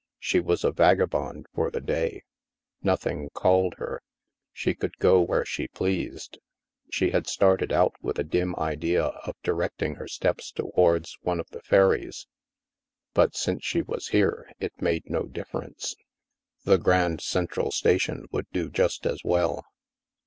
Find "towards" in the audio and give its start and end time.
10.51-11.19